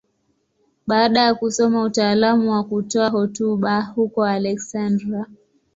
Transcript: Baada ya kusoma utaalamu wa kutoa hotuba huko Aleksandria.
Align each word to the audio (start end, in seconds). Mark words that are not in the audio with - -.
Baada 0.87 1.19
ya 1.21 1.35
kusoma 1.35 1.83
utaalamu 1.83 2.51
wa 2.51 2.63
kutoa 2.63 3.09
hotuba 3.09 3.81
huko 3.81 4.25
Aleksandria. 4.25 5.25